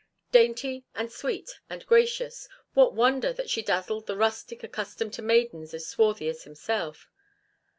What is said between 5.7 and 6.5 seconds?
as swarthy as